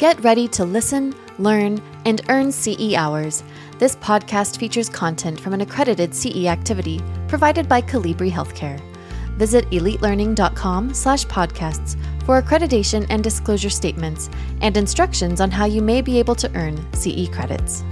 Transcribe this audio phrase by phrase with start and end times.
[0.00, 3.44] Get ready to listen, learn, and earn CE hours.
[3.78, 8.80] This podcast features content from an accredited CE activity provided by Colibri Healthcare.
[9.36, 14.30] Visit elitelearning.com slash podcasts for accreditation and disclosure statements
[14.62, 17.84] and instructions on how you may be able to earn CE credits.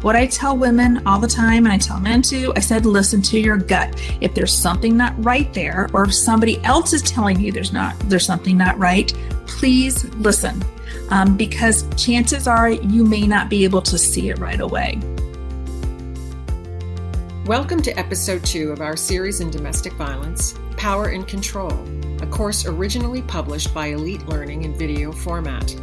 [0.00, 3.20] What I tell women all the time, and I tell men too, I said, listen
[3.22, 4.00] to your gut.
[4.20, 7.98] If there's something not right there, or if somebody else is telling you there's not
[8.08, 9.12] there's something not right,
[9.48, 10.64] please listen,
[11.10, 15.00] um, because chances are you may not be able to see it right away.
[17.44, 21.72] Welcome to episode two of our series in domestic violence, Power and Control,
[22.22, 25.74] a course originally published by Elite Learning in video format.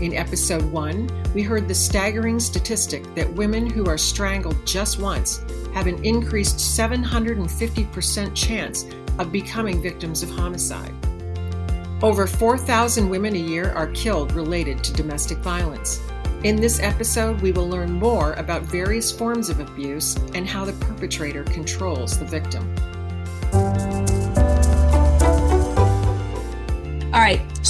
[0.00, 5.42] In episode one, we heard the staggering statistic that women who are strangled just once
[5.72, 8.84] have an increased 750% chance
[9.18, 10.92] of becoming victims of homicide.
[12.02, 16.02] Over 4,000 women a year are killed related to domestic violence.
[16.44, 20.74] In this episode, we will learn more about various forms of abuse and how the
[20.74, 22.70] perpetrator controls the victim.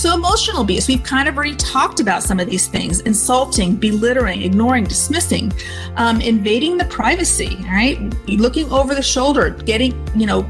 [0.07, 4.43] So emotional abuse, we've kind of already talked about some of these things insulting, belittling,
[4.43, 5.53] ignoring, dismissing,
[5.97, 7.99] um, invading the privacy, right?
[8.29, 10.49] looking over the shoulder, getting, you know,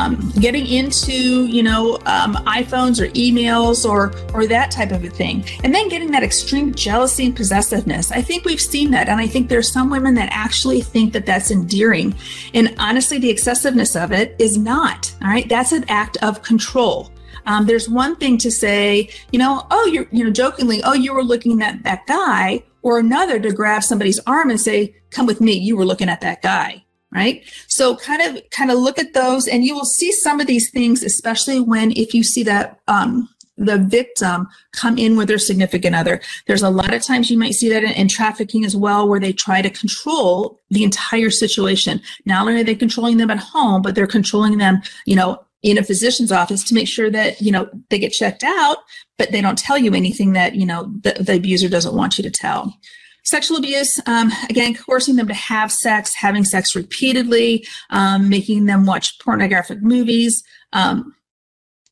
[0.00, 5.08] um, getting into you know um, iPhones or emails or or that type of a
[5.08, 8.10] thing, and then getting that extreme jealousy and possessiveness.
[8.10, 11.24] I think we've seen that, and I think there's some women that actually think that
[11.24, 12.16] that's endearing,
[12.52, 15.14] and honestly, the excessiveness of it is not.
[15.22, 17.12] All right, that's an act of control.
[17.44, 21.12] Um, there's one thing to say, you know, oh, you're, you know, jokingly, oh, you
[21.14, 25.40] were looking at that guy, or another to grab somebody's arm and say, come with
[25.40, 26.84] me, you were looking at that guy.
[27.12, 27.44] Right.
[27.66, 30.70] So kind of, kind of look at those and you will see some of these
[30.70, 35.96] things, especially when, if you see that, um, the victim come in with their significant
[35.96, 36.20] other.
[36.46, 39.20] There's a lot of times you might see that in, in, trafficking as well, where
[39.20, 42.00] they try to control the entire situation.
[42.26, 45.78] Not only are they controlling them at home, but they're controlling them, you know, in
[45.78, 48.78] a physician's office to make sure that you know they get checked out
[49.18, 52.22] but they don't tell you anything that you know the, the abuser doesn't want you
[52.22, 52.76] to tell.
[53.24, 58.86] Sexual abuse um, again coercing them to have sex having sex repeatedly um, making them
[58.86, 61.12] watch pornographic movies um,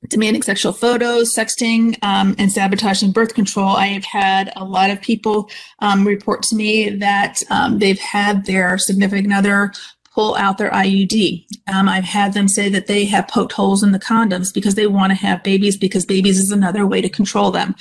[0.09, 3.69] demanding sexual photos sexting um, and sabotaging birth control.
[3.69, 8.47] I have had a lot of people um, report to me that um, they've had
[8.47, 9.73] their significant other
[10.15, 11.45] pull out their IUD.
[11.73, 14.87] Um, I've had them say that they have poked holes in the condoms because they
[14.87, 17.75] want to have babies because babies is another way to control them.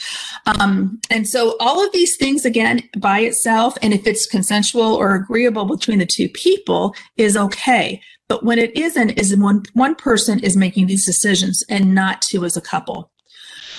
[0.48, 5.14] Um, and so all of these things, again, by itself, and if it's consensual or
[5.14, 8.02] agreeable between the two people, is okay.
[8.28, 12.46] But when it isn't, is when one person is making these decisions and not two
[12.46, 13.12] as a couple.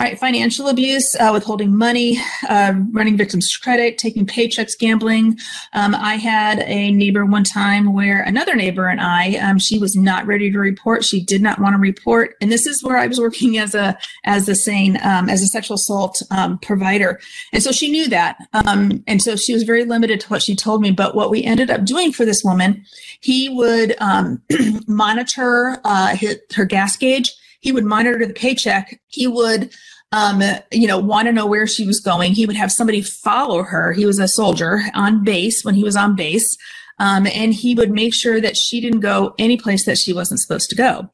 [0.01, 2.19] All right, financial abuse, uh, withholding money,
[2.49, 5.39] uh, running victims' credit, taking paychecks, gambling.
[5.73, 9.95] Um, I had a neighbor one time where another neighbor and I, um, she was
[9.95, 11.05] not ready to report.
[11.05, 13.97] She did not want to report, and this is where I was working as a
[14.25, 17.21] as a sane um, as a sexual assault um, provider,
[17.53, 20.57] and so she knew that, um, and so she was very limited to what she
[20.57, 20.91] told me.
[20.91, 22.85] But what we ended up doing for this woman,
[23.21, 23.95] he would
[24.89, 26.17] monitor uh,
[26.57, 27.33] her gas gauge
[27.65, 29.01] he would monitor the paycheck.
[29.07, 29.73] He would,
[30.13, 32.33] um, you know, want to know where she was going.
[32.35, 33.95] He would have somebody follow her.
[33.95, 36.59] He was a soldier on base when he was on base.
[36.99, 40.41] Um, and he would make sure that she didn't go any place that she wasn't
[40.41, 41.09] supposed to go.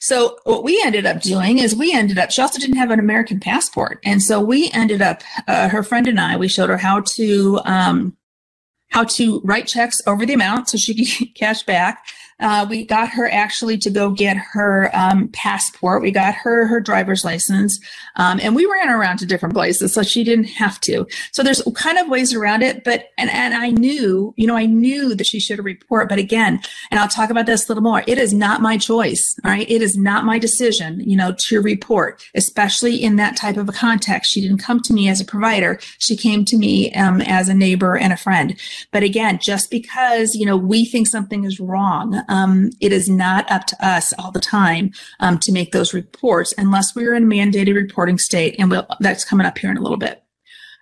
[0.00, 3.00] So what we ended up doing is we ended up, she also didn't have an
[3.00, 3.98] American passport.
[4.04, 7.60] And so we ended up, uh, her friend and I, we showed her how to,
[7.64, 8.16] um,
[8.90, 12.04] how to write checks over the amount so she could cash back.
[12.40, 16.02] Uh, we got her actually to go get her um, passport.
[16.02, 17.80] We got her her driver's license,
[18.16, 21.06] um, and we ran around to different places, so she didn't have to.
[21.32, 24.66] So there's kind of ways around it, but and and I knew, you know, I
[24.66, 26.08] knew that she should report.
[26.08, 26.60] But again,
[26.90, 28.04] and I'll talk about this a little more.
[28.06, 29.36] It is not my choice.
[29.44, 33.56] All right, it is not my decision, you know, to report, especially in that type
[33.56, 34.30] of a context.
[34.30, 35.80] She didn't come to me as a provider.
[35.98, 38.58] She came to me um, as a neighbor and a friend.
[38.92, 43.50] But again, just because you know we think something is wrong um, it is not
[43.50, 47.26] up to us all the time um, to make those reports unless we're in a
[47.26, 48.54] mandated reporting state.
[48.58, 50.22] And we'll, that's coming up here in a little bit.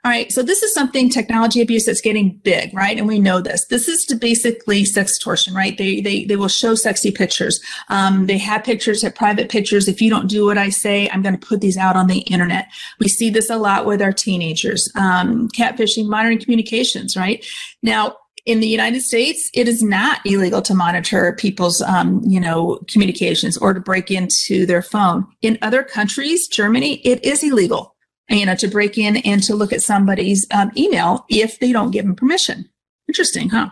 [0.06, 2.96] All right, so this is something technology abuse that's getting big, right?
[2.96, 3.66] And we know this.
[3.66, 5.76] This is basically sex extortion, right?
[5.76, 7.60] They they they will show sexy pictures.
[7.88, 9.88] Um, they have pictures, private pictures.
[9.88, 12.20] If you don't do what I say, I'm going to put these out on the
[12.20, 12.68] internet.
[13.00, 14.88] We see this a lot with our teenagers.
[14.94, 17.44] Um, catfishing, monitoring communications, right?
[17.82, 18.16] Now,
[18.46, 23.58] in the United States, it is not illegal to monitor people's, um, you know, communications
[23.58, 25.26] or to break into their phone.
[25.42, 27.96] In other countries, Germany, it is illegal,
[28.30, 31.90] you know, to break in and to look at somebody's um, email if they don't
[31.90, 32.70] give them permission.
[33.08, 33.70] Interesting, huh?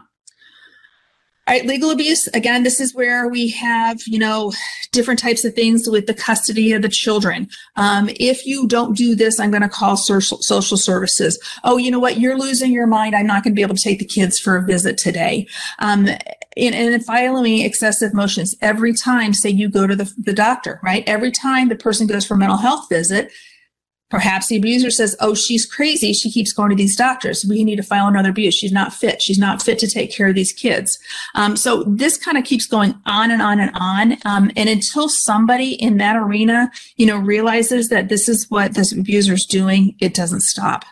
[1.47, 2.27] All right, legal abuse.
[2.29, 4.53] Again, this is where we have, you know,
[4.93, 7.49] different types of things with the custody of the children.
[7.77, 11.39] Um, if you don't do this, I'm going to call social, social services.
[11.63, 12.19] Oh, you know what?
[12.19, 13.15] You're losing your mind.
[13.15, 15.47] I'm not going to be able to take the kids for a visit today.
[15.81, 16.09] Um,
[16.57, 21.05] and, and excessive motions every time, say you go to the, the doctor, right?
[21.07, 23.31] Every time the person goes for a mental health visit,
[24.11, 26.13] Perhaps the abuser says, Oh, she's crazy.
[26.13, 27.45] She keeps going to these doctors.
[27.45, 28.55] We need to file another abuse.
[28.55, 29.21] She's not fit.
[29.21, 30.99] She's not fit to take care of these kids.
[31.35, 34.17] Um, so this kind of keeps going on and on and on.
[34.25, 38.93] Um, and until somebody in that arena, you know, realizes that this is what this
[38.93, 40.85] abuser is doing, it doesn't stop.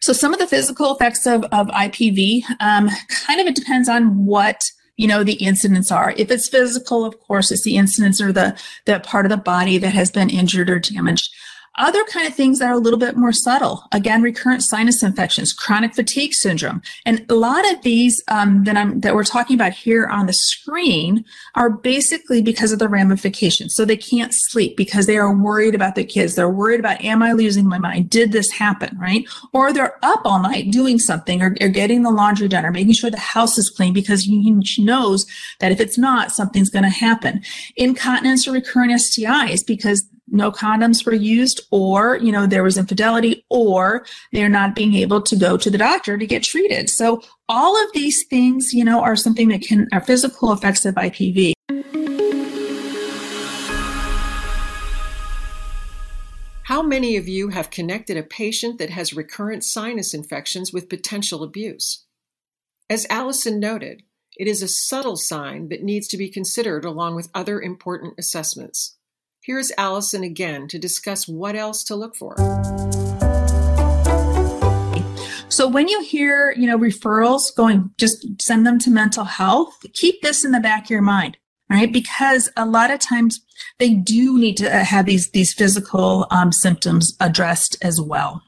[0.00, 4.24] So some of the physical effects of, of IPV, um, kind of it depends on
[4.24, 4.62] what
[4.96, 6.14] you know the incidents are.
[6.16, 9.78] If it's physical of course it's the incidents or the the part of the body
[9.78, 11.34] that has been injured or damaged
[11.78, 13.84] other kind of things that are a little bit more subtle.
[13.92, 19.00] Again, recurrent sinus infections, chronic fatigue syndrome, and a lot of these um, that I'm
[19.00, 21.24] that we're talking about here on the screen
[21.54, 23.74] are basically because of the ramifications.
[23.74, 26.34] So they can't sleep because they are worried about the kids.
[26.34, 28.10] They're worried about, am I losing my mind?
[28.10, 28.96] Did this happen?
[28.98, 29.26] Right?
[29.52, 32.94] Or they're up all night doing something, or, or getting the laundry done, or making
[32.94, 35.26] sure the house is clean because he knows
[35.60, 37.42] that if it's not, something's going to happen.
[37.76, 43.44] Incontinence or recurrent STIs because no condoms were used or you know there was infidelity
[43.50, 46.90] or they're not being able to go to the doctor to get treated.
[46.90, 50.94] So all of these things you know are something that can are physical effects of
[50.96, 51.52] ipv
[56.66, 61.44] how many of you have connected a patient that has recurrent sinus infections with potential
[61.44, 62.04] abuse?
[62.90, 64.02] As allison noted
[64.36, 68.96] it is a subtle sign that needs to be considered along with other important assessments
[69.46, 72.34] Here's Allison again to discuss what else to look for.
[75.48, 79.72] So when you hear, you know, referrals going, just send them to mental health.
[79.92, 81.36] Keep this in the back of your mind,
[81.70, 81.92] right?
[81.92, 83.40] Because a lot of times
[83.78, 88.42] they do need to have these these physical um, symptoms addressed as well.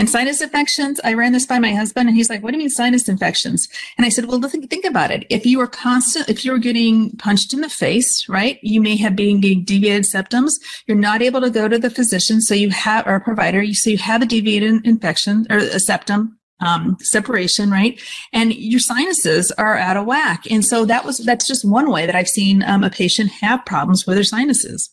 [0.00, 2.60] And sinus infections, I ran this by my husband and he's like, what do you
[2.60, 3.68] mean sinus infections?
[3.98, 5.26] And I said, well, think, think about it.
[5.28, 9.14] If you are constant, if you're getting punched in the face, right, you may have
[9.14, 10.54] been getting deviated septums.
[10.86, 12.40] You're not able to go to the physician.
[12.40, 15.78] So you have, or a provider, you, so you have a deviated infection or a
[15.78, 18.00] septum um, separation, right?
[18.32, 20.44] And your sinuses are out of whack.
[20.50, 23.66] And so that was, that's just one way that I've seen um, a patient have
[23.66, 24.88] problems with their sinuses.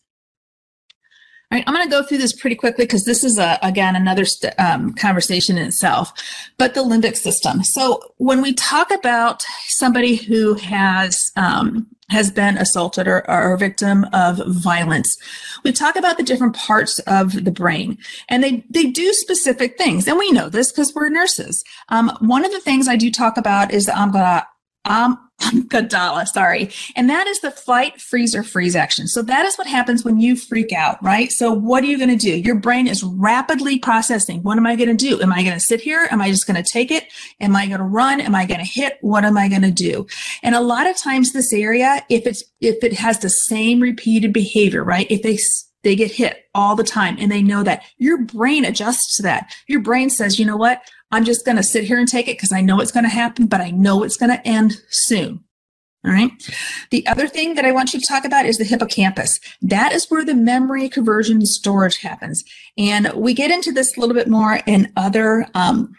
[1.50, 3.96] All right, I'm going to go through this pretty quickly because this is a, again
[3.96, 6.12] another st- um, conversation in itself.
[6.58, 7.64] But the limbic system.
[7.64, 13.58] So when we talk about somebody who has um, has been assaulted or, or a
[13.58, 15.16] victim of violence,
[15.64, 17.98] we talk about the different parts of the brain,
[18.28, 21.64] and they they do specific things, and we know this because we're nurses.
[21.88, 24.44] Um, one of the things I do talk about is the amygdala.
[24.84, 26.70] Um, amygdala, sorry.
[26.96, 29.08] And that is the fight, freeze, or freeze action.
[29.08, 31.32] So that is what happens when you freak out, right?
[31.32, 32.36] So what are you going to do?
[32.36, 34.42] Your brain is rapidly processing.
[34.42, 35.22] What am I going to do?
[35.22, 36.08] Am I going to sit here?
[36.12, 37.06] Am I just going to take it?
[37.40, 38.20] Am I going to run?
[38.20, 38.98] Am I going to hit?
[39.02, 40.08] What am I going to do?
[40.42, 44.34] And a lot of times this area, if it's, if it has the same repeated
[44.34, 45.08] behavior, right?
[45.10, 45.38] If they
[45.84, 49.54] they get hit all the time and they know that your brain adjusts to that.
[49.68, 50.82] Your brain says, you know what?
[51.12, 53.10] I'm just going to sit here and take it because I know it's going to
[53.10, 55.44] happen, but I know it's going to end soon.
[56.06, 56.32] All right.
[56.92, 59.40] The other thing that I want you to talk about is the hippocampus.
[59.62, 62.44] That is where the memory conversion storage happens.
[62.78, 65.96] And we get into this a little bit more in other, um,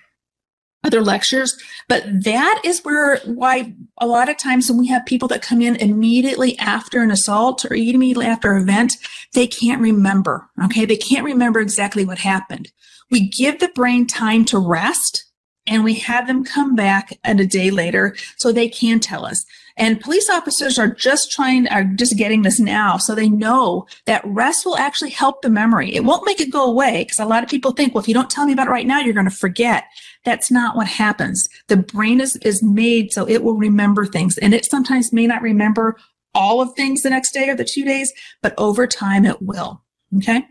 [0.85, 1.57] other lectures,
[1.89, 5.61] but that is where why a lot of times when we have people that come
[5.61, 8.97] in immediately after an assault or immediately after an event,
[9.35, 10.49] they can't remember.
[10.65, 10.85] Okay.
[10.85, 12.71] They can't remember exactly what happened.
[13.11, 15.25] We give the brain time to rest
[15.67, 19.45] and we have them come back and a day later so they can tell us.
[19.77, 22.97] And police officers are just trying, are just getting this now.
[22.97, 25.95] So they know that rest will actually help the memory.
[25.95, 28.15] It won't make it go away because a lot of people think, well, if you
[28.15, 29.85] don't tell me about it right now, you're going to forget.
[30.29, 31.49] That's not what happens.
[31.69, 35.41] The brain is, is made so it will remember things and it sometimes may not
[35.41, 35.97] remember
[36.35, 39.83] all of things the next day or the two days, but over time it will.
[40.19, 40.45] Okay.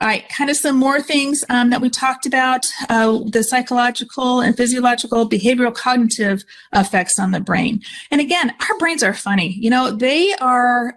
[0.00, 4.40] All right, kind of some more things um, that we talked about uh, the psychological
[4.40, 7.80] and physiological, behavioral, cognitive effects on the brain.
[8.12, 9.56] And again, our brains are funny.
[9.58, 10.94] You know, they are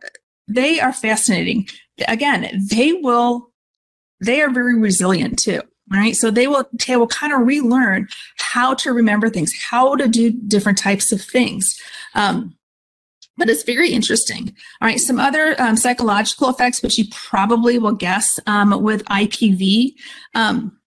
[0.48, 1.68] they are fascinating.
[2.08, 3.52] Again, they will
[4.22, 5.62] they are very resilient too.
[5.92, 6.16] Right?
[6.16, 10.32] So they will they will kind of relearn how to remember things, how to do
[10.32, 11.80] different types of things.
[12.14, 12.56] Um,
[13.38, 14.56] but it's very interesting.
[14.82, 19.94] All right, some other um, psychological effects, which you probably will guess um, with IPV.
[20.34, 20.78] Um,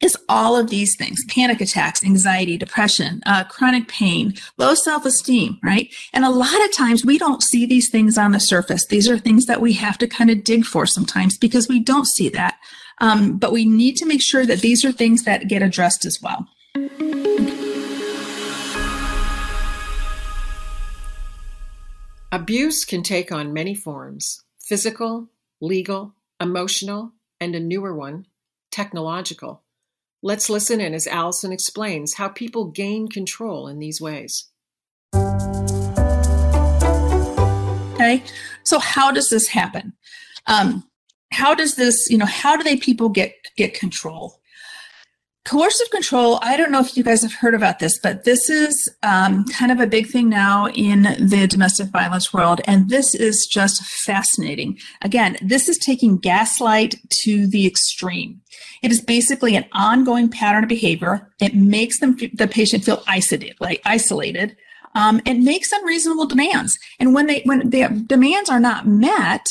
[0.00, 5.58] is all of these things panic attacks, anxiety, depression, uh, chronic pain, low self esteem,
[5.62, 5.92] right?
[6.12, 8.86] And a lot of times we don't see these things on the surface.
[8.86, 12.06] These are things that we have to kind of dig for sometimes because we don't
[12.06, 12.58] see that.
[13.02, 16.20] Um, but we need to make sure that these are things that get addressed as
[16.22, 16.46] well.
[22.32, 25.28] Abuse can take on many forms physical,
[25.60, 28.26] legal, emotional, and a newer one,
[28.70, 29.62] technological.
[30.22, 34.44] Let's listen in as Allison explains how people gain control in these ways.
[37.94, 38.22] Okay,
[38.62, 39.94] so how does this happen?
[40.46, 40.84] Um,
[41.32, 44.39] how does this, you know, how do they people get get control?
[45.46, 48.94] Coercive control, I don't know if you guys have heard about this, but this is
[49.02, 52.60] um, kind of a big thing now in the domestic violence world.
[52.66, 54.78] And this is just fascinating.
[55.00, 58.42] Again, this is taking gaslight to the extreme.
[58.82, 61.32] It is basically an ongoing pattern of behavior.
[61.40, 64.56] It makes them, the patient feel isolated, like isolated.
[64.94, 66.78] Um, it makes unreasonable demands.
[66.98, 69.46] And when they, when the demands are not met,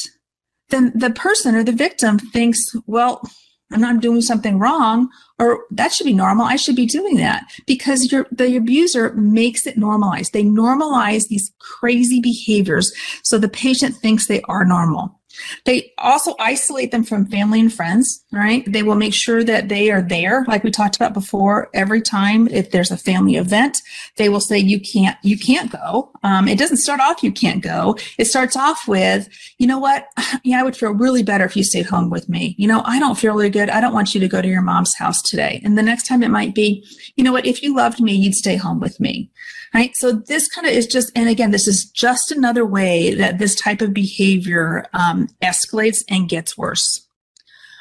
[0.69, 3.24] then the person or the victim thinks, well,
[3.71, 6.45] I'm not doing something wrong, or that should be normal.
[6.45, 10.33] I should be doing that because the abuser makes it normalized.
[10.33, 12.91] They normalize these crazy behaviors
[13.23, 15.18] so the patient thinks they are normal.
[15.65, 18.63] They also isolate them from family and friends, right?
[18.72, 21.69] They will make sure that they are there, like we talked about before.
[21.74, 23.81] Every time if there's a family event,
[24.17, 26.12] they will say you can't, you can't go.
[26.24, 27.98] Um, it doesn't start off you can't go.
[28.17, 30.08] It starts off with, you know what?
[30.43, 32.55] Yeah, I would feel really better if you stayed home with me.
[32.58, 33.69] You know, I don't feel really good.
[33.69, 35.62] I don't want you to go to your mom's house today.
[35.63, 36.84] And the next time it might be,
[37.15, 37.46] you know what?
[37.46, 39.29] If you loved me, you'd stay home with me
[39.73, 39.95] right?
[39.95, 43.55] So this kind of is just, and again, this is just another way that this
[43.55, 47.07] type of behavior um, escalates and gets worse.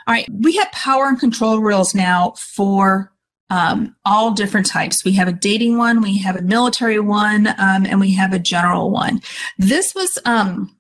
[0.07, 3.13] All right, we have power and control rules now for
[3.51, 5.05] um, all different types.
[5.05, 8.39] We have a dating one, we have a military one, um, and we have a
[8.39, 9.21] general one.
[9.59, 10.78] This was um,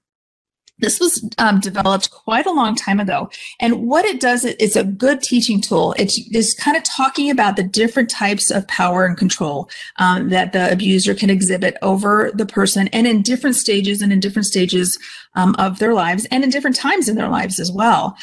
[0.78, 3.30] this was um, developed quite a long time ago.
[3.60, 5.94] And what it does, it's a good teaching tool.
[5.98, 10.52] It's, it's kind of talking about the different types of power and control um, that
[10.52, 14.98] the abuser can exhibit over the person and in different stages and in different stages
[15.38, 18.16] um, of their lives and in different times in their lives as well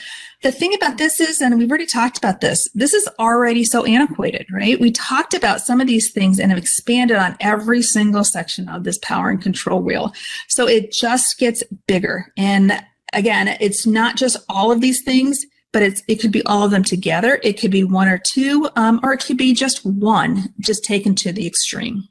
[0.46, 3.84] the thing about this is, and we've already talked about this, this is already so
[3.84, 4.80] antiquated, right?
[4.80, 8.84] We talked about some of these things and have expanded on every single section of
[8.84, 10.14] this power and control wheel.
[10.48, 12.32] So it just gets bigger.
[12.38, 12.80] And
[13.12, 16.70] again, it's not just all of these things, but it's, it could be all of
[16.70, 17.40] them together.
[17.42, 21.16] It could be one or two, um, or it could be just one, just taken
[21.16, 22.08] to the extreme.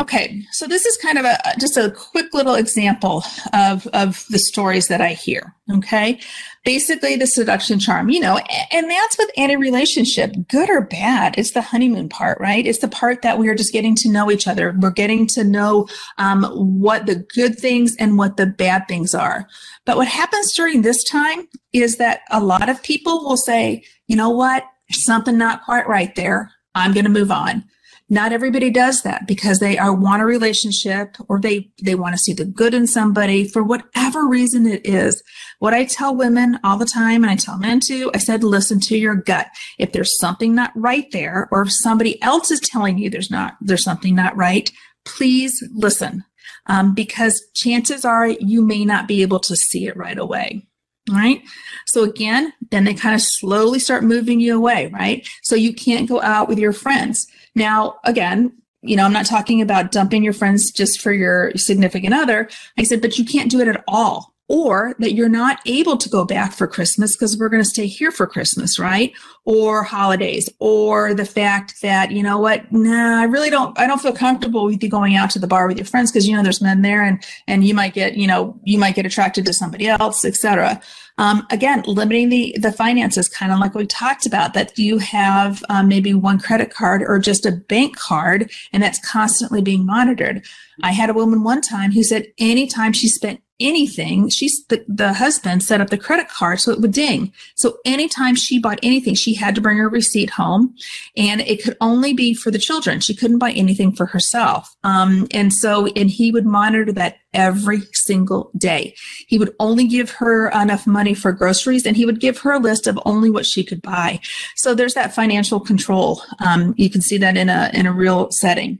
[0.00, 3.22] Okay, so this is kind of a just a quick little example
[3.52, 5.54] of of the stories that I hear.
[5.72, 6.18] Okay,
[6.64, 8.38] basically the seduction charm, you know,
[8.72, 11.38] and that's with any relationship, good or bad.
[11.38, 12.66] It's the honeymoon part, right?
[12.66, 14.74] It's the part that we are just getting to know each other.
[14.80, 15.86] We're getting to know
[16.18, 16.42] um,
[16.80, 19.46] what the good things and what the bad things are.
[19.84, 24.16] But what happens during this time is that a lot of people will say, you
[24.16, 26.50] know what, something not quite right there.
[26.74, 27.64] I'm going to move on
[28.14, 32.18] not everybody does that because they are want a relationship or they they want to
[32.18, 35.22] see the good in somebody for whatever reason it is
[35.58, 38.80] what i tell women all the time and i tell men too i said listen
[38.80, 42.96] to your gut if there's something not right there or if somebody else is telling
[42.96, 44.70] you there's not there's something not right
[45.04, 46.24] please listen
[46.66, 50.66] um, because chances are you may not be able to see it right away
[51.10, 51.42] right?
[51.86, 55.26] So again, then they kind of slowly start moving you away, right?
[55.42, 57.26] So you can't go out with your friends.
[57.54, 62.12] Now, again, you know, I'm not talking about dumping your friends just for your significant
[62.12, 62.48] other.
[62.78, 66.08] I said, but you can't do it at all or that you're not able to
[66.08, 69.12] go back for Christmas because we're going to stay here for Christmas, right?
[69.46, 74.02] Or holidays, or the fact that, you know what, nah, I really don't, I don't
[74.02, 76.42] feel comfortable with you going out to the bar with your friends because, you know,
[76.42, 79.54] there's men there and, and you might get, you know, you might get attracted to
[79.54, 80.80] somebody else, etc.
[81.16, 85.62] Um, again, limiting the, the finances, kind of like we talked about, that you have
[85.68, 90.44] um, maybe one credit card or just a bank card, and that's constantly being monitored.
[90.82, 95.12] I had a woman one time who said anytime she spent anything, she's the, the
[95.12, 97.32] husband set up the credit card so it would ding.
[97.54, 100.74] So anytime she bought anything, she had to bring her receipt home
[101.16, 103.00] and it could only be for the children.
[103.00, 104.74] She couldn't buy anything for herself.
[104.82, 108.94] Um, and so, and he would monitor that every single day.
[109.26, 112.58] He would only give her enough money for groceries and he would give her a
[112.58, 114.20] list of only what she could buy.
[114.56, 116.22] So there's that financial control.
[116.44, 118.78] Um, you can see that in a, in a real setting.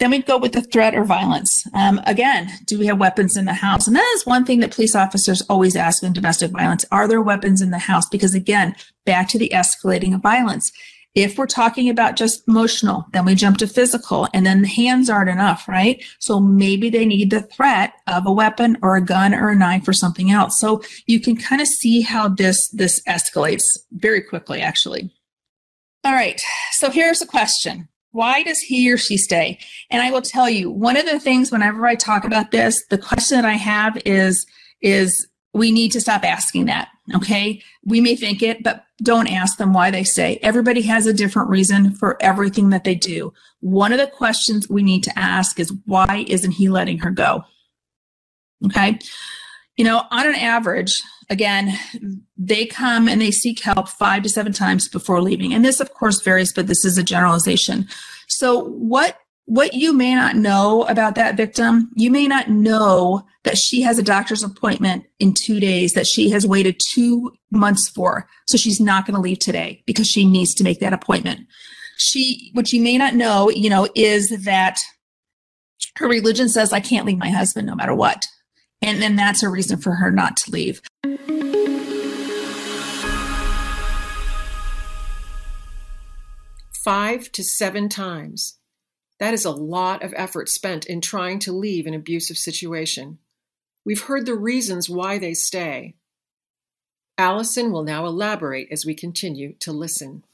[0.00, 1.66] Then we go with the threat or violence.
[1.74, 3.86] Um, again, do we have weapons in the house?
[3.86, 6.86] And that is one thing that police officers always ask in domestic violence.
[6.90, 8.08] Are there weapons in the house?
[8.08, 10.72] Because again, back to the escalating of violence.
[11.14, 15.10] If we're talking about just emotional, then we jump to physical and then the hands
[15.10, 16.02] aren't enough, right?
[16.18, 19.86] So maybe they need the threat of a weapon or a gun or a knife
[19.86, 20.58] or something else.
[20.58, 25.12] So you can kind of see how this, this escalates very quickly, actually.
[26.04, 26.40] All right.
[26.72, 27.89] So here's a question.
[28.12, 29.58] Why does he or she stay?
[29.90, 32.98] And I will tell you, one of the things whenever I talk about this, the
[32.98, 34.46] question that I have is,
[34.82, 36.88] is we need to stop asking that.
[37.14, 37.62] Okay.
[37.84, 40.38] We may think it, but don't ask them why they stay.
[40.42, 43.32] Everybody has a different reason for everything that they do.
[43.60, 47.44] One of the questions we need to ask is why isn't he letting her go?
[48.66, 48.98] Okay.
[49.80, 51.72] You know, on an average, again,
[52.36, 55.54] they come and they seek help five to seven times before leaving.
[55.54, 57.88] And this, of course, varies, but this is a generalization.
[58.28, 63.56] So what what you may not know about that victim, you may not know that
[63.56, 68.28] she has a doctor's appointment in two days that she has waited two months for.
[68.48, 71.46] So she's not going to leave today because she needs to make that appointment.
[71.96, 74.76] She, what you may not know, you know, is that
[75.96, 78.26] her religion says, I can't leave my husband no matter what.
[78.82, 80.80] And then that's a reason for her not to leave.
[86.82, 88.56] Five to seven times.
[89.18, 93.18] That is a lot of effort spent in trying to leave an abusive situation.
[93.84, 95.96] We've heard the reasons why they stay.
[97.18, 100.24] Allison will now elaborate as we continue to listen.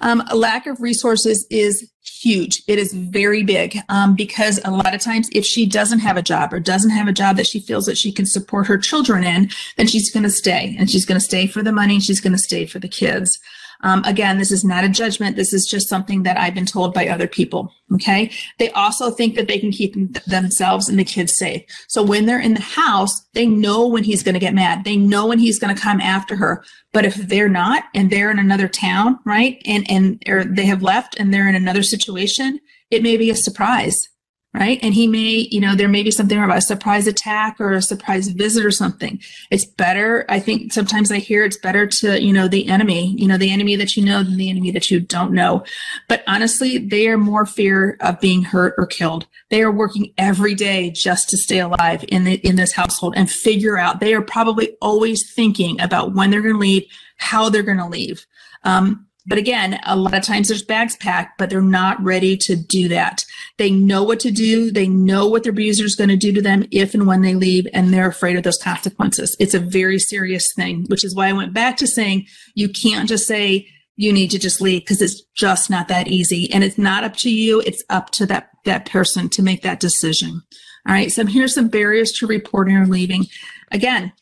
[0.00, 2.62] Um, a lack of resources is huge.
[2.66, 6.22] It is very big um, because a lot of times, if she doesn't have a
[6.22, 9.24] job or doesn't have a job that she feels that she can support her children
[9.24, 12.04] in, then she's going to stay and she's going to stay for the money and
[12.04, 13.38] she's going to stay for the kids.
[13.82, 15.36] Um, again, this is not a judgment.
[15.36, 17.72] This is just something that I've been told by other people.
[17.94, 18.30] Okay.
[18.58, 21.62] They also think that they can keep themselves and the kids safe.
[21.88, 24.84] So when they're in the house, they know when he's going to get mad.
[24.84, 26.64] They know when he's going to come after her.
[26.92, 30.82] But if they're not and they're in another town, right, and and or they have
[30.82, 32.58] left and they're in another situation,
[32.90, 34.08] it may be a surprise
[34.56, 34.78] right?
[34.82, 37.82] And he may, you know, there may be something about a surprise attack or a
[37.82, 39.20] surprise visit or something.
[39.50, 40.24] It's better.
[40.30, 43.50] I think sometimes I hear it's better to, you know, the enemy, you know, the
[43.50, 45.62] enemy that you know than the enemy that you don't know.
[46.08, 49.26] But honestly, they are more fear of being hurt or killed.
[49.50, 53.30] They are working every day just to stay alive in the, in this household and
[53.30, 54.00] figure out.
[54.00, 56.86] They are probably always thinking about when they're going to leave,
[57.18, 58.26] how they're going to leave.
[58.64, 62.56] Um, but again, a lot of times there's bags packed, but they're not ready to
[62.56, 63.24] do that.
[63.58, 64.70] They know what to do.
[64.70, 67.34] They know what their abuser is going to do to them if and when they
[67.34, 69.36] leave, and they're afraid of those consequences.
[69.40, 73.08] It's a very serious thing, which is why I went back to saying you can't
[73.08, 76.52] just say, you need to just leave because it's just not that easy.
[76.52, 77.60] And it's not up to you.
[77.62, 80.42] It's up to that, that person to make that decision.
[80.86, 81.10] All right.
[81.10, 83.26] So here's some barriers to reporting or leaving.
[83.72, 84.12] Again,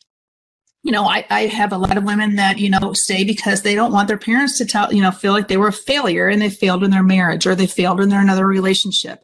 [0.85, 3.73] you know, I, I have a lot of women that, you know, stay because they
[3.73, 6.39] don't want their parents to tell, you know, feel like they were a failure and
[6.39, 9.23] they failed in their marriage or they failed in their another relationship.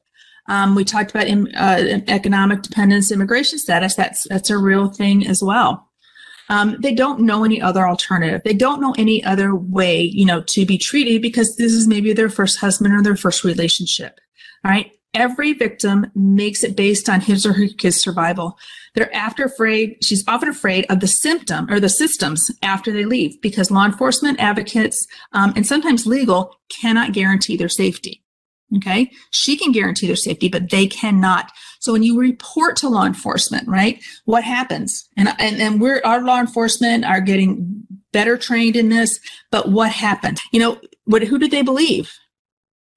[0.50, 3.94] Um, we talked about uh, economic dependence, immigration status.
[3.94, 5.88] That's that's a real thing as well.
[6.50, 8.42] Um, they don't know any other alternative.
[8.44, 12.12] They don't know any other way, you know, to be treated because this is maybe
[12.12, 14.20] their first husband or their first relationship.
[14.66, 18.58] All right every victim makes it based on his or her kid's survival.
[18.94, 23.42] They're after afraid, she's often afraid of the symptom or the systems after they leave
[23.42, 28.24] because law enforcement advocates um, and sometimes legal cannot guarantee their safety.
[28.78, 29.12] Okay.
[29.32, 31.52] She can guarantee their safety, but they cannot.
[31.80, 35.10] So when you report to law enforcement, right, what happens?
[35.18, 39.20] And, and, and we're, our law enforcement are getting better trained in this,
[39.52, 40.40] but what happened?
[40.54, 42.14] You know, what, who did they believe?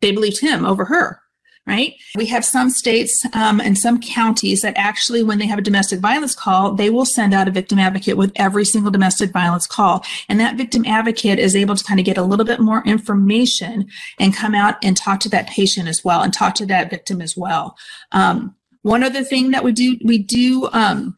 [0.01, 1.21] They believed him over her
[1.67, 1.95] right?
[2.17, 6.01] We have some states um, and some counties that actually, when they have a domestic
[6.01, 10.05] violence call, they will send out a victim advocate with every single domestic violence call.
[10.29, 13.89] And that victim advocate is able to kind of get a little bit more information
[14.21, 17.23] and come out and talk to that patient as well and talk to that victim
[17.23, 17.77] as well.
[18.13, 21.17] Um, one other thing that we do, we do um,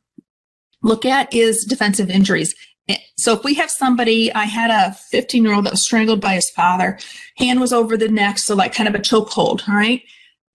[0.83, 2.55] look at is defensive injuries.
[3.19, 6.35] So if we have somebody, I had a 15 year old that was strangled by
[6.35, 7.01] his father,
[7.37, 10.03] hand was over the neck, so like kind of a chokehold, all right?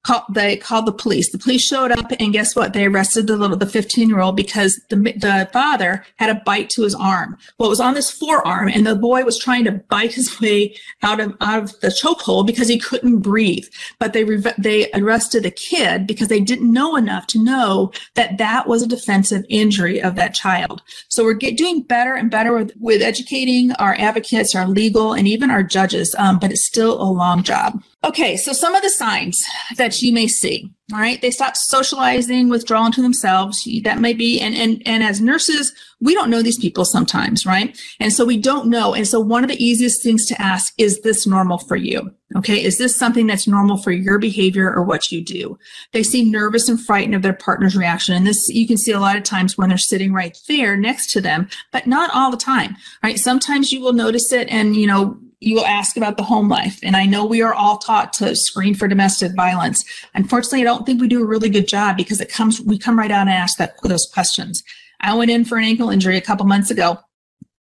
[0.04, 1.32] Call, they called the police.
[1.32, 2.74] The police showed up, and guess what?
[2.74, 6.70] They arrested the little, the 15 year old because the the father had a bite
[6.72, 7.38] to his arm.
[7.58, 10.76] Well, it was on this forearm, and the boy was trying to bite his way
[11.04, 13.66] out of out of the chokehold because he couldn't breathe.
[14.00, 14.24] But they
[14.58, 18.88] they arrested the kid because they didn't know enough to know that that was a
[18.88, 20.82] defensive injury of that child.
[21.10, 25.28] So we're get, doing better and better with, with educating our advocates, our legal, and
[25.28, 26.16] even our judges.
[26.18, 27.84] Um, but it's still a long job.
[28.04, 29.40] Okay, so some of the signs
[29.78, 30.68] that you may see.
[30.92, 33.64] All right, they stop socializing, withdrawing to themselves.
[33.84, 37.78] That may be, and and and as nurses, we don't know these people sometimes, right?
[38.00, 38.96] And so we don't know.
[38.96, 42.12] And so one of the easiest things to ask is this normal for you?
[42.36, 45.60] Okay, is this something that's normal for your behavior or what you do?
[45.94, 49.00] They seem nervous and frightened of their partner's reaction, and this you can see a
[49.00, 52.38] lot of times when they're sitting right there next to them, but not all the
[52.38, 52.76] time.
[53.04, 53.20] Right?
[53.20, 56.80] Sometimes you will notice it, and you know you will ask about the home life.
[56.84, 59.84] And I know we are all taught to screen for domestic violence.
[60.14, 62.98] Unfortunately, I don't think we do a really good job because it comes, we come
[62.98, 64.64] right out and ask that, those questions.
[65.02, 67.00] I went in for an ankle injury a couple months ago.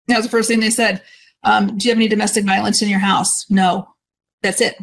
[0.08, 1.02] That was the first thing they said.
[1.44, 3.48] Um, do you have any domestic violence in your house?
[3.48, 3.88] No.
[4.42, 4.76] That's it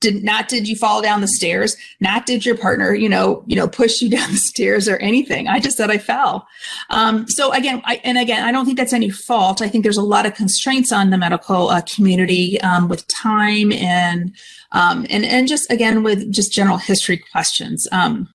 [0.00, 1.76] did not did you fall down the stairs?
[2.00, 5.46] Not did your partner you know you know push you down the stairs or anything.
[5.46, 6.46] I just said i fell.
[6.88, 9.62] Um, so again I, and again i don't think that's any fault.
[9.62, 13.72] I think there's a lot of constraints on the medical uh, community um, with time
[13.72, 14.34] and
[14.72, 17.86] um, and and just again with just general history questions.
[17.92, 18.28] Um.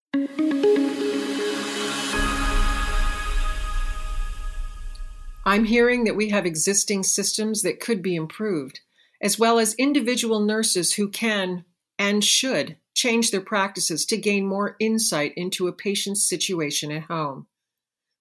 [5.48, 8.80] i'm hearing that we have existing systems that could be improved
[9.26, 11.66] as well as individual nurses who can
[11.98, 17.48] and should change their practices to gain more insight into a patient's situation at home.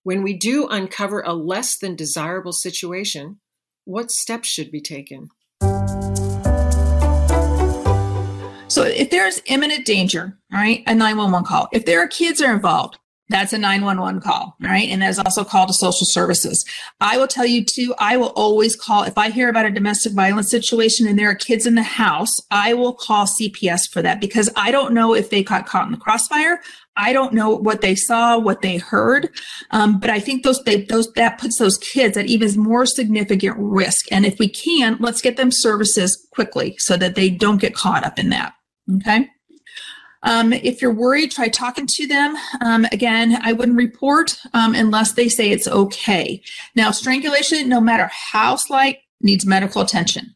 [0.03, 3.39] When we do uncover a less than desirable situation,
[3.85, 5.29] what steps should be taken?
[8.69, 11.69] So, if there's imminent danger, right, a 911 call.
[11.71, 12.99] If there are kids are involved,
[13.31, 14.89] that's a 911 call, right?
[14.89, 16.65] And that's also called to social services.
[17.01, 20.13] I will tell you too, I will always call, if I hear about a domestic
[20.13, 24.21] violence situation and there are kids in the house, I will call CPS for that
[24.21, 26.61] because I don't know if they got caught in the crossfire.
[26.97, 29.31] I don't know what they saw, what they heard,
[29.73, 33.57] um, but I think those they, those that puts those kids at even more significant
[33.59, 34.07] risk.
[34.13, 38.05] And if we can, let's get them services quickly so that they don't get caught
[38.05, 38.55] up in that.
[38.97, 39.29] Okay.
[40.25, 42.35] Um, if you're worried, try talking to them.
[42.61, 46.43] Um, again, I wouldn't report um, unless they say it's okay.
[46.75, 50.35] Now, strangulation, no matter how slight, needs medical attention.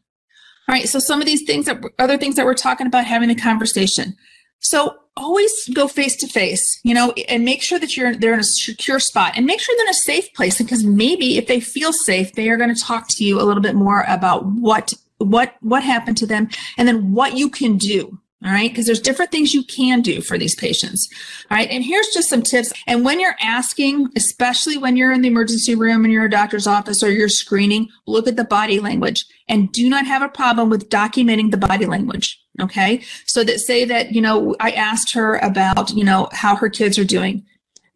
[0.67, 3.29] All right, so some of these things that other things that we're talking about having
[3.31, 4.15] a conversation.
[4.59, 8.39] So always go face to face, you know, and make sure that you're they're in
[8.39, 11.59] a secure spot and make sure they're in a safe place because maybe if they
[11.59, 14.93] feel safe, they are going to talk to you a little bit more about what
[15.17, 18.71] what what happened to them and then what you can do all right.
[18.71, 21.09] Because there's different things you can do for these patients.
[21.51, 21.69] All right.
[21.69, 22.71] And here's just some tips.
[22.87, 26.65] And when you're asking, especially when you're in the emergency room and you're a doctor's
[26.65, 30.69] office or you're screening, look at the body language and do not have a problem
[30.69, 32.41] with documenting the body language.
[32.61, 33.03] Okay.
[33.25, 36.97] So that say that, you know, I asked her about, you know, how her kids
[36.97, 37.45] are doing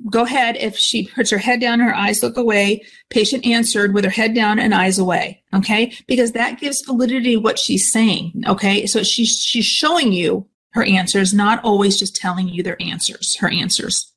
[0.10, 0.58] go ahead.
[0.58, 4.34] If she puts her head down, her eyes look away, patient answered with her head
[4.34, 5.44] down and eyes away.
[5.54, 5.94] Okay.
[6.08, 8.44] Because that gives validity what she's saying.
[8.48, 8.86] Okay.
[8.86, 13.50] So she's, she's showing you her answers, not always just telling you their answers, her
[13.50, 14.12] answers.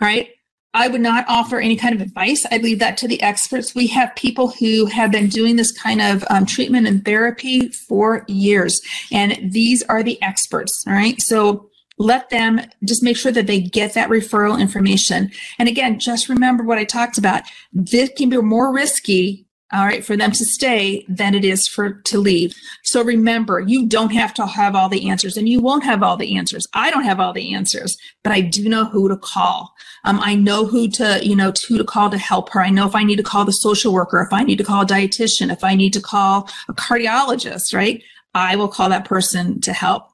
[0.00, 0.30] All right.
[0.72, 2.46] I would not offer any kind of advice.
[2.50, 3.74] I leave that to the experts.
[3.74, 8.24] We have people who have been doing this kind of um, treatment and therapy for
[8.28, 10.84] years, and these are the experts.
[10.86, 11.20] All right.
[11.22, 11.69] So
[12.00, 15.30] let them just make sure that they get that referral information.
[15.58, 17.42] And again, just remember what I talked about.
[17.74, 21.92] This can be more risky all right, for them to stay than it is for
[21.92, 22.56] to leave.
[22.82, 26.16] So remember, you don't have to have all the answers and you won't have all
[26.16, 26.66] the answers.
[26.74, 29.72] I don't have all the answers, but I do know who to call.
[30.02, 32.60] Um, I know who to, you know, who to call to help her.
[32.60, 34.82] I know if I need to call the social worker, if I need to call
[34.82, 38.02] a dietitian, if I need to call a cardiologist, right?
[38.34, 40.09] I will call that person to help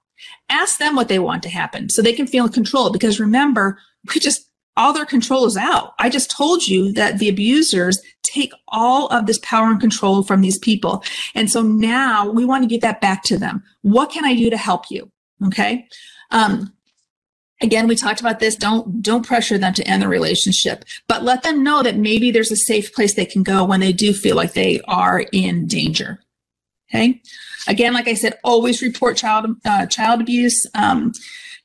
[0.48, 2.90] ask them what they want to happen so they can feel in control.
[2.90, 5.94] Because remember, we just, all their control is out.
[5.98, 10.40] I just told you that the abusers take all of this power and control from
[10.40, 11.02] these people.
[11.34, 13.62] And so now we want to give that back to them.
[13.82, 15.10] What can I do to help you?
[15.46, 15.86] Okay.
[16.30, 16.72] Um,
[17.62, 21.42] again we talked about this don't don't pressure them to end the relationship but let
[21.42, 24.36] them know that maybe there's a safe place they can go when they do feel
[24.36, 26.20] like they are in danger
[26.88, 27.20] Okay.
[27.68, 30.66] Again, like I said, always report child uh, child abuse.
[30.74, 31.12] Um,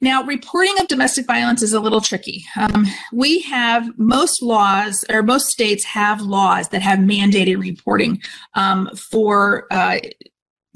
[0.03, 2.43] now, reporting of domestic violence is a little tricky.
[2.59, 8.19] Um, we have most laws, or most states have laws that have mandated reporting
[8.55, 9.99] um, for uh,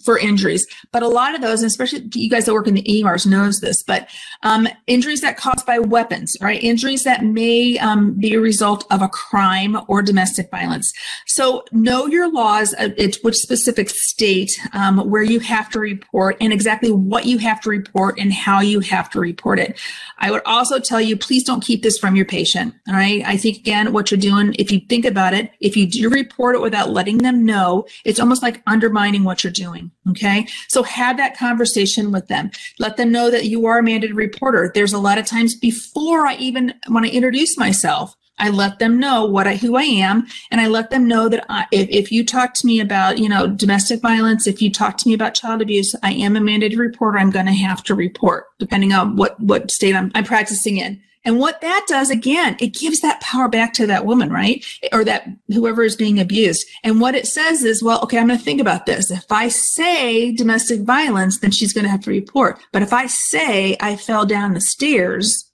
[0.06, 0.66] for injuries.
[0.92, 3.84] But a lot of those, especially you guys that work in the EMARS knows this,
[3.84, 4.08] but
[4.44, 6.62] um, injuries that caused by weapons, right?
[6.64, 10.94] Injuries that may um, be a result of a crime or domestic violence.
[11.26, 16.38] So know your laws, uh, it's which specific state um, where you have to report
[16.40, 19.80] and exactly what you have to report and how you have to report it.
[20.20, 22.76] I would also tell you, please don't keep this from your patient.
[22.88, 23.24] All right.
[23.26, 26.56] I think again, what you're doing, if you think about it, if you do report
[26.56, 29.92] it without letting them know, it's almost like undermining what you're doing.
[30.10, 30.48] Okay.
[30.68, 32.52] So have that conversation with them.
[32.78, 34.72] Let them know that you are a mandated reporter.
[34.74, 39.00] There's a lot of times before I even, when I introduce myself, I let them
[39.00, 42.12] know what I, who I am, and I let them know that I, if, if
[42.12, 45.36] you talk to me about, you know, domestic violence, if you talk to me about
[45.36, 47.18] child abuse, I am a mandated reporter.
[47.18, 51.02] I'm going to have to report, depending on what what state I'm, I'm practicing in.
[51.26, 54.64] And what that does, again, it gives that power back to that woman, right?
[54.94, 56.66] Or that whoever is being abused.
[56.84, 59.10] And what it says is, well, okay, I'm going to think about this.
[59.10, 62.60] If I say domestic violence, then she's going to have to report.
[62.72, 65.52] But if I say I fell down the stairs,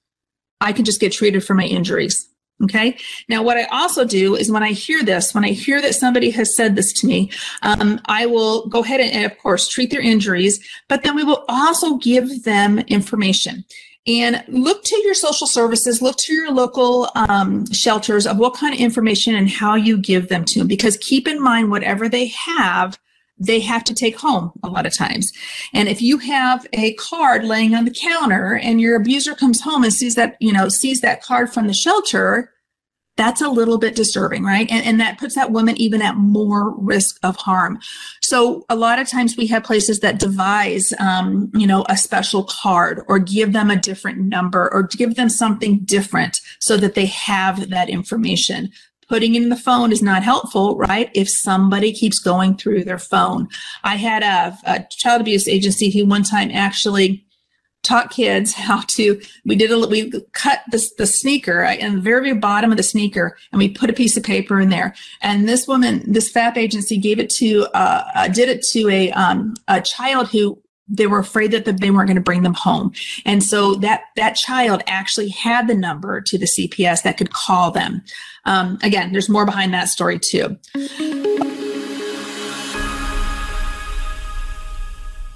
[0.59, 2.27] I can just get treated for my injuries.
[2.63, 2.95] Okay.
[3.27, 6.29] Now, what I also do is when I hear this, when I hear that somebody
[6.31, 7.31] has said this to me,
[7.63, 11.43] um, I will go ahead and, of course, treat their injuries, but then we will
[11.49, 13.65] also give them information
[14.07, 18.73] and look to your social services, look to your local um, shelters of what kind
[18.73, 20.67] of information and how you give them to them.
[20.67, 22.99] Because keep in mind, whatever they have,
[23.37, 25.31] they have to take home a lot of times.
[25.73, 29.83] And if you have a card laying on the counter and your abuser comes home
[29.83, 32.51] and sees that, you know, sees that card from the shelter,
[33.17, 34.69] that's a little bit disturbing, right?
[34.71, 37.79] And, and that puts that woman even at more risk of harm.
[38.21, 42.43] So a lot of times we have places that devise, um, you know, a special
[42.45, 47.07] card or give them a different number or give them something different so that they
[47.07, 48.71] have that information.
[49.09, 51.11] Putting in the phone is not helpful, right?
[51.13, 53.49] If somebody keeps going through their phone.
[53.83, 57.25] I had a, a child abuse agency who one time actually
[57.83, 62.33] taught kids how to we did a we cut this the sneaker in the very
[62.33, 64.93] bottom of the sneaker and we put a piece of paper in there.
[65.21, 69.11] And this woman this FAP agency gave it to uh, uh did it to a
[69.11, 70.61] um a child who
[70.93, 72.91] they were afraid that they weren't going to bring them home.
[73.25, 77.71] And so that that child actually had the number to the cps that could call
[77.71, 78.03] them.
[78.45, 80.57] Um, again there's more behind that story too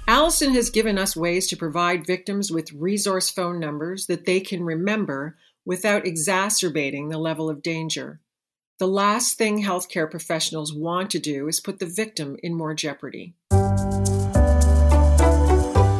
[0.08, 4.62] Allison has given us ways to provide victims with resource phone numbers that they can
[4.62, 8.20] remember without exacerbating the level of danger.
[8.78, 13.34] The last thing healthcare professionals want to do is put the victim in more jeopardy.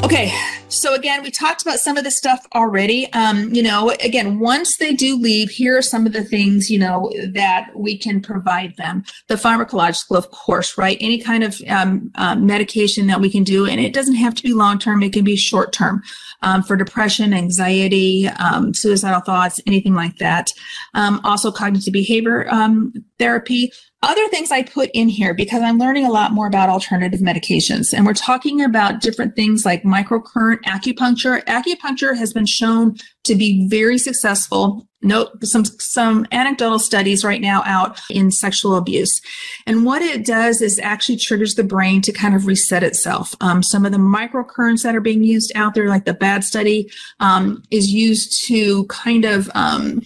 [0.04, 0.32] Okay,
[0.68, 3.12] so again, we talked about some of this stuff already.
[3.12, 6.78] Um, you know, again, once they do leave, here are some of the things you
[6.78, 9.04] know that we can provide them.
[9.28, 10.98] The pharmacological, of course, right?
[11.00, 14.42] Any kind of um, um, medication that we can do, and it doesn't have to
[14.42, 16.02] be long term; it can be short term
[16.42, 20.48] um, for depression, anxiety, um, suicidal thoughts, anything like that.
[20.94, 22.48] Um, also, cognitive behavior
[23.18, 23.72] therapy
[24.02, 27.92] other things I put in here because I'm learning a lot more about alternative medications.
[27.92, 31.42] And we're talking about different things like microcurrent acupuncture.
[31.44, 34.86] Acupuncture has been shown to be very successful.
[35.02, 39.20] Note some, some anecdotal studies right now out in sexual abuse.
[39.66, 43.34] And what it does is actually triggers the brain to kind of reset itself.
[43.40, 46.90] Um, some of the microcurrents that are being used out there, like the BAD study,
[47.20, 50.02] um, is used to kind of, um,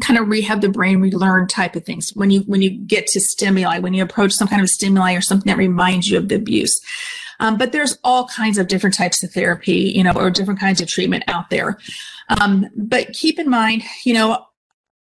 [0.00, 2.10] kind of rehab the brain relearn type of things.
[2.14, 5.20] When you when you get to stimuli when you approach some kind of stimuli or
[5.20, 6.80] something that reminds you of the abuse.
[7.38, 10.80] Um, but there's all kinds of different types of therapy you know or different kinds
[10.80, 11.78] of treatment out there.
[12.40, 14.46] Um, but keep in mind you know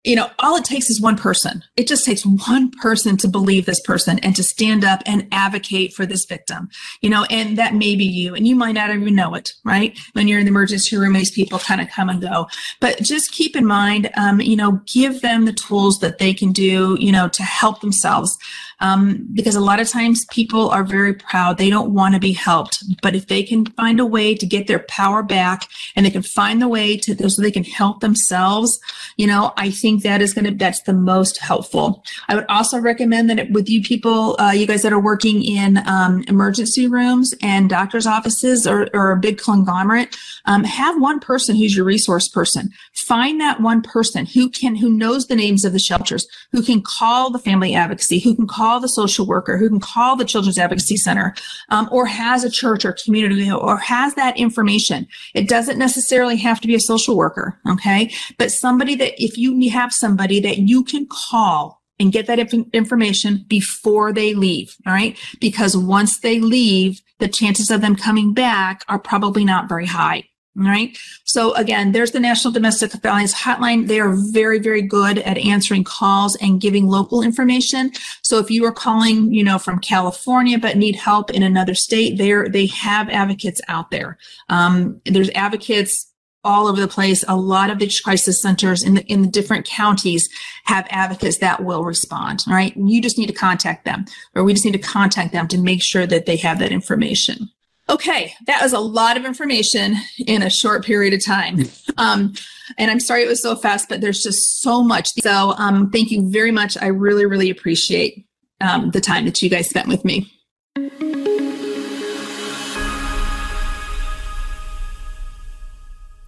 [0.06, 1.64] you know, all it takes is one person.
[1.76, 5.92] It just takes one person to believe this person and to stand up and advocate
[5.92, 8.34] for this victim, you know, and that may be you.
[8.34, 9.98] And you might not even know it, right?
[10.12, 12.46] When you're in the emergency room, these people kind of come and go.
[12.80, 16.52] But just keep in mind, um, you know, give them the tools that they can
[16.52, 18.38] do, you know, to help themselves
[18.80, 21.58] um, because a lot of times people are very proud.
[21.58, 22.84] They don't want to be helped.
[23.02, 26.22] But if they can find a way to get their power back and they can
[26.22, 28.78] find the way to so they can help themselves,
[29.16, 32.04] you know, I think that is going to, that's the most helpful.
[32.28, 35.78] I would also recommend that with you people, uh, you guys that are working in
[35.86, 41.56] um, emergency rooms and doctor's offices or, or a big conglomerate, um, have one person
[41.56, 42.70] who's your resource person.
[42.92, 46.82] Find that one person who can, who knows the names of the shelters, who can
[46.82, 50.24] call the family advocacy, who can call call the social worker, who can call the
[50.24, 51.34] Children's Advocacy Center,
[51.68, 55.06] um, or has a church or community or has that information.
[55.34, 58.10] It doesn't necessarily have to be a social worker, okay?
[58.38, 62.68] But somebody that if you have somebody that you can call and get that inf-
[62.72, 64.76] information before they leave.
[64.86, 65.16] All right.
[65.40, 70.24] Because once they leave, the chances of them coming back are probably not very high.
[70.58, 70.96] Right.
[71.24, 73.88] So again, there's the National Domestic Violence Hotline.
[73.88, 77.92] They are very, very good at answering calls and giving local information.
[78.22, 82.16] So if you are calling, you know, from California but need help in another state,
[82.16, 84.16] there they have advocates out there.
[84.48, 86.10] Um, there's advocates
[86.42, 87.22] all over the place.
[87.28, 90.30] A lot of the crisis centers in the in the different counties
[90.64, 92.44] have advocates that will respond.
[92.48, 92.74] Right.
[92.76, 95.82] You just need to contact them, or we just need to contact them to make
[95.82, 97.50] sure that they have that information.
[97.88, 99.94] Okay, that was a lot of information
[100.26, 101.64] in a short period of time.
[101.98, 102.34] Um,
[102.76, 105.12] and I'm sorry it was so fast, but there's just so much.
[105.14, 106.76] So um, thank you very much.
[106.76, 108.26] I really, really appreciate
[108.60, 110.30] um, the time that you guys spent with me.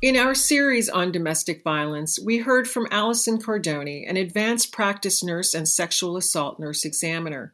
[0.00, 5.52] In our series on domestic violence, we heard from Allison Cardoni, an advanced practice nurse
[5.52, 7.52] and sexual assault nurse examiner.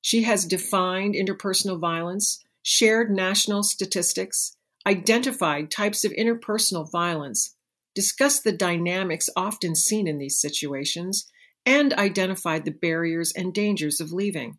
[0.00, 4.56] She has defined interpersonal violence, shared national statistics,
[4.86, 7.56] identified types of interpersonal violence,
[7.96, 11.26] discussed the dynamics often seen in these situations,
[11.66, 14.56] and identified the barriers and dangers of leaving.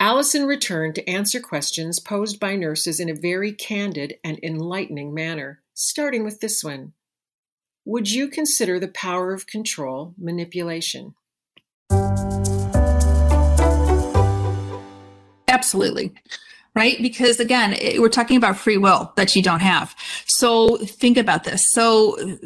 [0.00, 5.60] Allison returned to answer questions posed by nurses in a very candid and enlightening manner
[5.74, 6.94] starting with this one.
[7.84, 11.14] Would you consider the power of control manipulation?
[15.46, 16.14] Absolutely.
[16.74, 16.96] Right?
[17.02, 19.94] Because again, we're talking about free will that you don't have.
[20.26, 21.64] So think about this.
[21.70, 22.38] So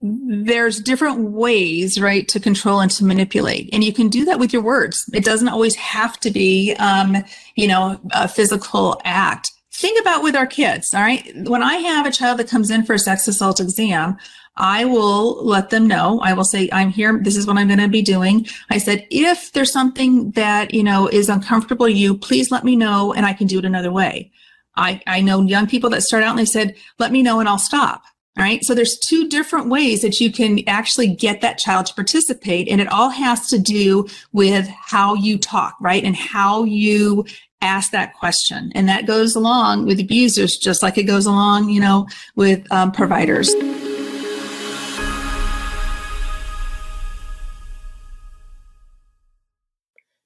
[0.00, 3.68] there's different ways, right, to control and to manipulate.
[3.72, 5.08] And you can do that with your words.
[5.12, 7.16] It doesn't always have to be, um,
[7.54, 10.94] you know, a physical act think about with our kids.
[10.94, 11.28] All right.
[11.48, 14.16] When I have a child that comes in for a sex assault exam,
[14.56, 16.20] I will let them know.
[16.20, 17.18] I will say, I'm here.
[17.22, 18.46] This is what I'm going to be doing.
[18.70, 22.76] I said, if there's something that, you know, is uncomfortable to you, please let me
[22.76, 24.30] know and I can do it another way.
[24.76, 27.48] I, I know young people that start out and they said, let me know and
[27.48, 28.02] I'll stop.
[28.38, 28.64] All right.
[28.64, 32.66] So there's two different ways that you can actually get that child to participate.
[32.68, 36.02] And it all has to do with how you talk, right?
[36.02, 37.26] And how you
[37.60, 38.72] ask that question.
[38.74, 42.90] And that goes along with abusers, just like it goes along, you know, with um,
[42.90, 43.54] providers.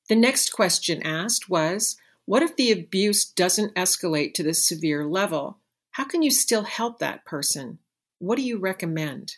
[0.08, 5.58] The next question asked was What if the abuse doesn't escalate to this severe level?
[5.92, 7.78] How can you still help that person?
[8.20, 9.36] What do you recommend?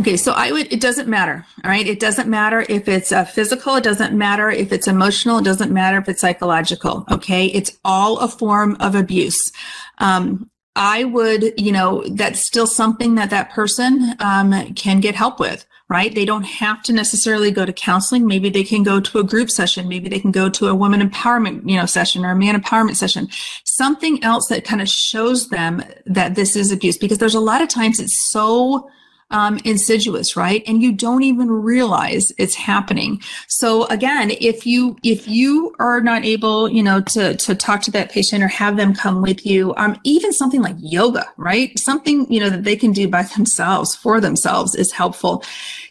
[0.00, 1.44] Okay, so I would, it doesn't matter.
[1.64, 1.86] All right.
[1.86, 3.74] It doesn't matter if it's uh, physical.
[3.74, 5.38] It doesn't matter if it's emotional.
[5.38, 7.04] It doesn't matter if it's psychological.
[7.10, 7.46] Okay.
[7.46, 9.50] It's all a form of abuse.
[9.98, 15.40] Um, I would, you know, that's still something that that person um, can get help
[15.40, 16.14] with, right?
[16.14, 18.26] They don't have to necessarily go to counseling.
[18.26, 19.88] Maybe they can go to a group session.
[19.88, 22.96] Maybe they can go to a woman empowerment, you know, session or a man empowerment
[22.96, 23.28] session.
[23.64, 27.62] Something else that kind of shows them that this is abuse because there's a lot
[27.62, 28.90] of times it's so
[29.30, 30.62] um, insidious, right?
[30.66, 33.20] And you don't even realize it's happening.
[33.46, 37.90] So again, if you if you are not able, you know, to to talk to
[37.92, 41.78] that patient or have them come with you, um, even something like yoga, right?
[41.78, 45.44] Something you know that they can do by themselves for themselves is helpful.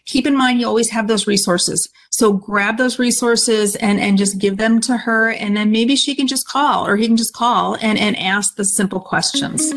[0.05, 1.89] Keep in mind, you always have those resources.
[2.09, 6.15] So grab those resources and and just give them to her, and then maybe she
[6.15, 9.73] can just call or he can just call and and ask the simple questions.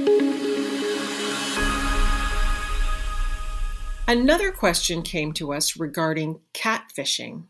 [4.11, 7.45] Another question came to us regarding catfishing.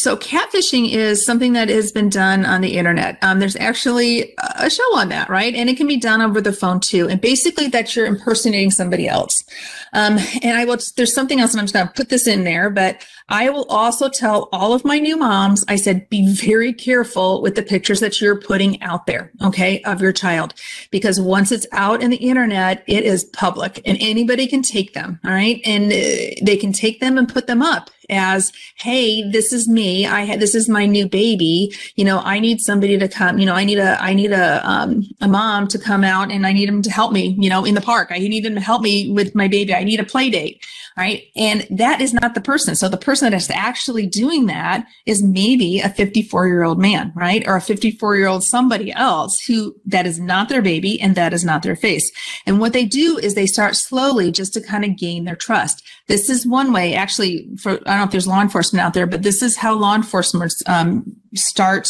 [0.00, 3.18] So, catfishing is something that has been done on the internet.
[3.20, 5.54] Um, there's actually a show on that, right?
[5.54, 7.06] And it can be done over the phone too.
[7.06, 9.44] And basically, that you're impersonating somebody else.
[9.92, 12.44] Um, and I will, there's something else, and I'm just going to put this in
[12.44, 16.72] there, but I will also tell all of my new moms, I said, be very
[16.72, 20.54] careful with the pictures that you're putting out there, okay, of your child.
[20.90, 25.20] Because once it's out in the internet, it is public and anybody can take them,
[25.26, 25.60] all right?
[25.66, 30.06] And uh, they can take them and put them up as, hey, this is me.
[30.06, 31.74] I had, this is my new baby.
[31.96, 34.68] You know, I need somebody to come, you know, I need a, I need a,
[34.68, 37.64] um, a mom to come out and I need him to help me, you know,
[37.64, 38.08] in the park.
[38.10, 39.74] I need him to help me with my baby.
[39.74, 40.64] I need a play date
[40.96, 41.24] right?
[41.34, 42.76] And that is not the person.
[42.76, 47.12] So the person that is actually doing that is maybe a 54 year old man,
[47.14, 47.46] right?
[47.46, 51.32] Or a 54 year old somebody else who that is not their baby and that
[51.32, 52.10] is not their face.
[52.46, 55.82] And what they do is they start slowly just to kind of gain their trust.
[56.10, 59.06] This is one way, actually, for, I don't know if there's law enforcement out there,
[59.06, 61.04] but this is how law enforcement um,
[61.36, 61.86] start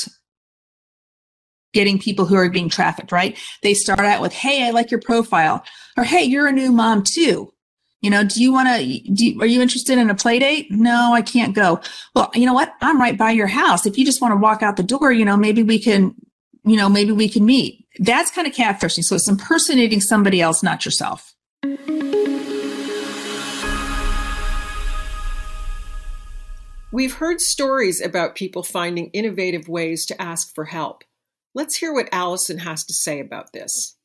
[1.72, 3.38] getting people who are being trafficked, right?
[3.62, 5.64] They start out with, Hey, I like your profile
[5.96, 7.50] or Hey, you're a new mom too.
[8.02, 10.66] You know, do you want to, are you interested in a play date?
[10.70, 11.80] No, I can't go.
[12.14, 12.74] Well, you know what?
[12.82, 13.86] I'm right by your house.
[13.86, 16.14] If you just want to walk out the door, you know, maybe we can,
[16.64, 17.86] you know, maybe we can meet.
[18.00, 19.02] That's kind of catfishing.
[19.02, 21.34] So it's impersonating somebody else, not yourself.
[26.92, 31.04] We've heard stories about people finding innovative ways to ask for help.
[31.54, 33.96] Let's hear what Allison has to say about this.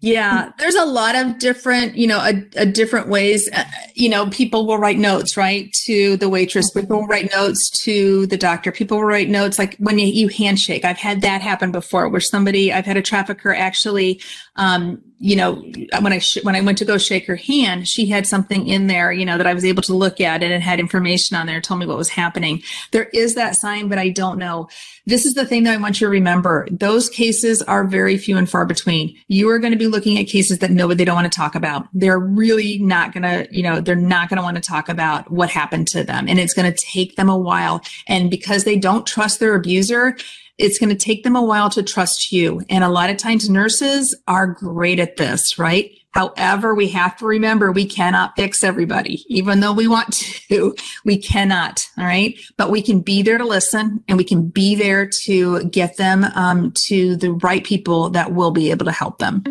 [0.00, 3.48] Yeah, there's a lot of different, you know, a, a different ways.
[3.52, 3.64] Uh,
[3.94, 6.70] you know, people will write notes, right, to the waitress.
[6.70, 8.70] People will write notes to the doctor.
[8.70, 10.84] People will write notes like when you, you handshake.
[10.84, 14.20] I've had that happen before, where somebody, I've had a trafficker actually
[14.56, 15.54] um, you know,
[16.00, 18.86] when I sh- when I went to go shake her hand, she had something in
[18.86, 21.46] there, you know, that I was able to look at, and it had information on
[21.46, 22.62] there, told me what was happening.
[22.92, 24.68] There is that sign, but I don't know.
[25.06, 28.36] This is the thing that I want you to remember: those cases are very few
[28.36, 29.16] and far between.
[29.26, 31.56] You are going to be looking at cases that nobody they don't want to talk
[31.56, 31.88] about.
[31.92, 35.30] They're really not going to, you know, they're not going to want to talk about
[35.32, 37.80] what happened to them, and it's going to take them a while.
[38.06, 40.16] And because they don't trust their abuser,
[40.58, 42.62] it's going to take them a while to trust you.
[42.68, 45.92] And a lot of times nurses are great at this, right?
[46.12, 50.12] However, we have to remember we cannot fix everybody, even though we want
[50.48, 51.86] to, we cannot.
[51.96, 52.36] All right.
[52.56, 56.24] But we can be there to listen and we can be there to get them
[56.34, 59.44] um, to the right people that will be able to help them.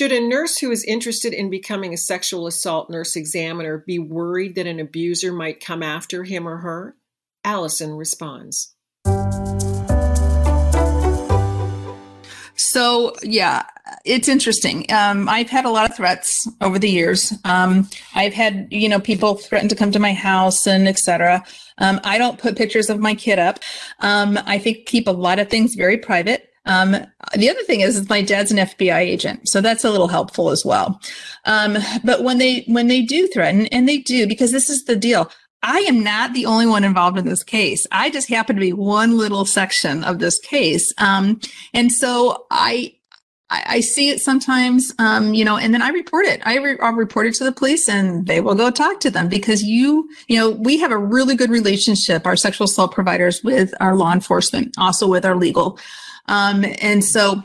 [0.00, 4.54] Should a nurse who is interested in becoming a sexual assault nurse examiner be worried
[4.54, 6.96] that an abuser might come after him or her?
[7.44, 8.74] Allison responds.
[12.54, 13.64] So, yeah,
[14.06, 14.86] it's interesting.
[14.90, 17.34] Um, I've had a lot of threats over the years.
[17.44, 21.44] Um, I've had, you know, people threaten to come to my house and etc.
[21.76, 23.58] Um, I don't put pictures of my kid up.
[23.98, 26.49] Um, I think keep a lot of things very private.
[26.66, 26.92] Um,
[27.36, 30.64] the other thing is, my dad's an FBI agent, so that's a little helpful as
[30.64, 31.00] well.
[31.44, 34.96] Um, but when they when they do threaten, and they do, because this is the
[34.96, 35.30] deal.
[35.62, 37.86] I am not the only one involved in this case.
[37.92, 41.38] I just happen to be one little section of this case, um,
[41.74, 42.94] and so I
[43.50, 46.40] I, see it sometimes, um, you know, and then I report it.
[46.44, 49.28] I re- I'll report it to the police and they will go talk to them
[49.28, 53.74] because you, you know, we have a really good relationship, our sexual assault providers with
[53.80, 55.78] our law enforcement, also with our legal.
[56.26, 57.42] Um, and so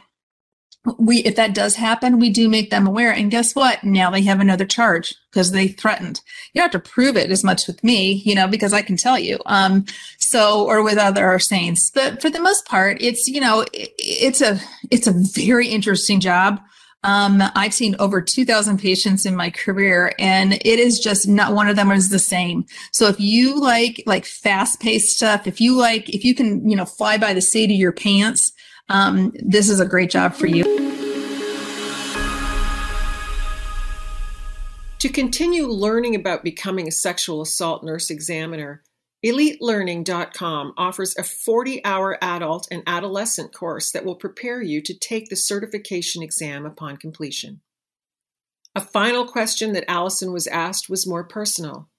[0.98, 3.12] we, if that does happen, we do make them aware.
[3.12, 3.84] And guess what?
[3.84, 6.22] Now they have another charge because they threatened.
[6.54, 8.98] You don't have to prove it as much with me, you know, because I can
[8.98, 9.40] tell you.
[9.46, 9.86] Um,
[10.20, 14.42] so, or with other SANEs, but for the most part, it's, you know, it, it's
[14.42, 14.60] a,
[14.92, 16.60] it's a very interesting job.
[17.04, 21.68] Um, I've seen over 2000 patients in my career and it is just not one
[21.68, 22.66] of them is the same.
[22.92, 26.76] So if you like, like fast paced stuff, if you like, if you can, you
[26.76, 28.52] know, fly by the seat of your pants,
[28.90, 30.64] um, this is a great job for you.
[35.00, 38.82] To continue learning about becoming a sexual assault nurse examiner,
[39.24, 45.30] EliteLearning.com offers a 40 hour adult and adolescent course that will prepare you to take
[45.30, 47.62] the certification exam upon completion.
[48.76, 51.90] A final question that Allison was asked was more personal.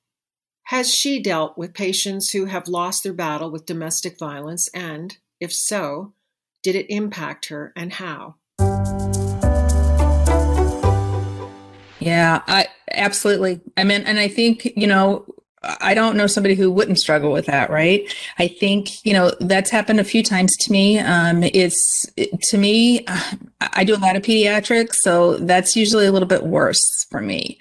[0.65, 5.53] Has she dealt with patients who have lost their battle with domestic violence, and, if
[5.53, 6.13] so,
[6.67, 8.35] did it impact her and how?
[12.01, 13.61] Yeah, I absolutely.
[13.77, 15.25] I mean, and I think, you know,
[15.63, 18.13] I don't know somebody who wouldn't struggle with that, right?
[18.41, 20.99] I think, you know, that's happened a few times to me.
[20.99, 22.05] Um, it's
[22.51, 23.07] to me,
[23.61, 27.61] I do a lot of pediatrics, so that's usually a little bit worse for me.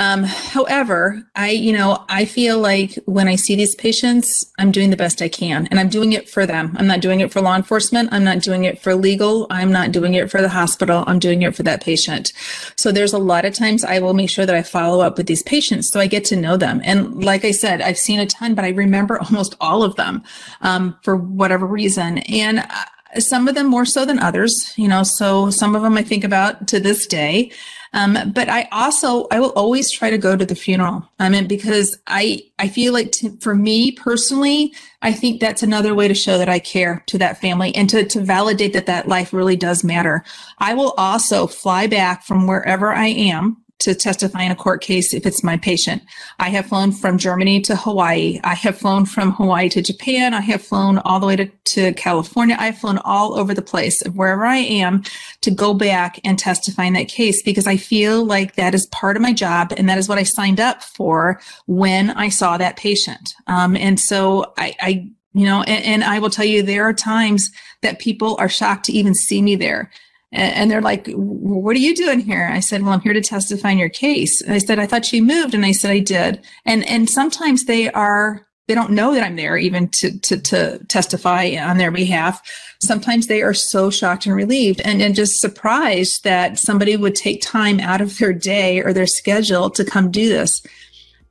[0.00, 4.88] Um, however, I, you know, I feel like when I see these patients, I'm doing
[4.88, 6.74] the best I can and I'm doing it for them.
[6.78, 8.08] I'm not doing it for law enforcement.
[8.10, 9.46] I'm not doing it for legal.
[9.50, 11.04] I'm not doing it for the hospital.
[11.06, 12.32] I'm doing it for that patient.
[12.76, 15.26] So there's a lot of times I will make sure that I follow up with
[15.26, 16.80] these patients so I get to know them.
[16.82, 20.22] And like I said, I've seen a ton, but I remember almost all of them,
[20.62, 22.18] um, for whatever reason.
[22.20, 25.98] And uh, some of them more so than others, you know, so some of them
[25.98, 27.50] I think about to this day.
[27.92, 31.08] Um, but I also, I will always try to go to the funeral.
[31.18, 34.72] I mean, because I, I feel like to, for me personally,
[35.02, 38.04] I think that's another way to show that I care to that family and to,
[38.04, 40.24] to validate that that life really does matter.
[40.58, 45.12] I will also fly back from wherever I am to testify in a court case
[45.12, 46.02] if it's my patient.
[46.38, 48.40] I have flown from Germany to Hawaii.
[48.44, 50.34] I have flown from Hawaii to Japan.
[50.34, 52.56] I have flown all the way to, to California.
[52.58, 55.02] I've flown all over the place, wherever I am,
[55.40, 59.16] to go back and testify in that case because I feel like that is part
[59.16, 62.76] of my job and that is what I signed up for when I saw that
[62.76, 63.34] patient.
[63.46, 66.92] Um, and so I, I you know, and, and I will tell you, there are
[66.92, 67.50] times
[67.82, 69.90] that people are shocked to even see me there
[70.32, 72.48] and they're like, what are you doing here?
[72.52, 74.40] I said, well, I'm here to testify in your case.
[74.40, 75.54] And I said, I thought you moved.
[75.54, 76.40] And I said, I did.
[76.64, 80.78] And, and sometimes they are, they don't know that I'm there even to, to, to
[80.86, 82.40] testify on their behalf.
[82.80, 87.42] Sometimes they are so shocked and relieved and, and just surprised that somebody would take
[87.42, 90.62] time out of their day or their schedule to come do this.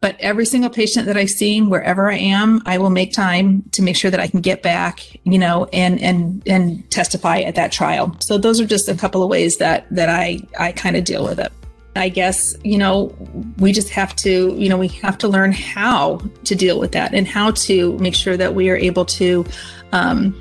[0.01, 3.81] But every single patient that I've seen, wherever I am, I will make time to
[3.81, 7.73] make sure that I can get back, you know, and and and testify at that
[7.73, 8.15] trial.
[8.19, 11.25] So those are just a couple of ways that that I I kind of deal
[11.25, 11.51] with it.
[11.97, 13.13] I guess, you know,
[13.57, 17.13] we just have to, you know, we have to learn how to deal with that
[17.13, 19.45] and how to make sure that we are able to,
[19.91, 20.39] um,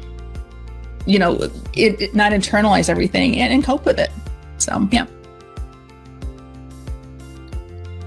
[1.05, 1.35] you know,
[1.75, 4.11] it, it not internalize everything and, and cope with it.
[4.59, 5.07] So, yeah.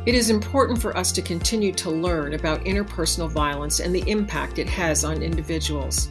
[0.03, 4.57] It is important for us to continue to learn about interpersonal violence and the impact
[4.57, 6.09] it has on individuals.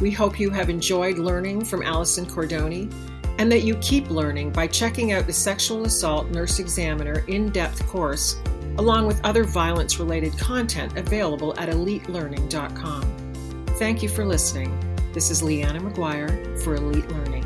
[0.00, 2.90] We hope you have enjoyed learning from Allison Cordoni
[3.38, 7.86] and that you keep learning by checking out the Sexual Assault Nurse Examiner in depth
[7.86, 8.40] course,
[8.78, 13.64] along with other violence related content available at elitelearning.com.
[13.78, 14.72] Thank you for listening.
[15.12, 17.45] This is Leanna McGuire for Elite Learning.